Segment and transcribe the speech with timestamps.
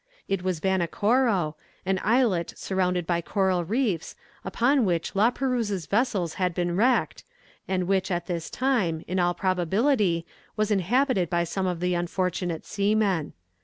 [0.27, 1.53] It was Vanikoro,
[1.85, 7.23] an islet surrounded by coral reefs, upon which La Perouse's vessels had been wrecked,
[7.67, 10.25] and which at this time, in all probability,
[10.57, 13.33] was inhabited by some of the unfortunate seamen.